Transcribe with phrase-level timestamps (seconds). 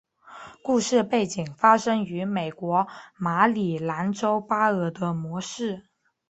[0.63, 5.85] 故事背景发生于美国马里兰州巴尔的摩市。